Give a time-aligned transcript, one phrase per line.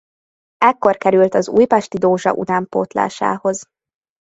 [0.57, 3.63] Ekkor került az Újpesti Dózsa utánpótlásához.